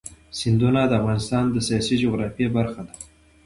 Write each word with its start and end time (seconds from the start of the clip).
سیندونه 0.39 0.81
د 0.87 0.91
افغانستان 0.99 1.43
د 1.51 1.57
سیاسي 1.67 1.95
جغرافیه 2.03 2.47
برخه 2.57 2.81
ده. 2.87 2.93